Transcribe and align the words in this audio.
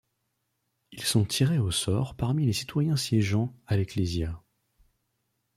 Ils 0.91 1.03
sont 1.03 1.25
tirés 1.25 1.59
au 1.59 1.69
sort 1.69 2.15
parmi 2.15 2.47
les 2.47 2.53
citoyens 2.53 2.95
siégeant 2.95 3.53
à 3.67 3.77
l'Ecclésia. 3.77 4.41